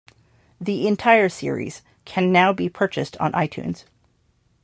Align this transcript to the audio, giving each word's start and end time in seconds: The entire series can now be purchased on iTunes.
The 0.59 0.87
entire 0.87 1.29
series 1.29 1.83
can 2.05 2.31
now 2.31 2.53
be 2.53 2.69
purchased 2.69 3.15
on 3.17 3.33
iTunes. 3.33 3.83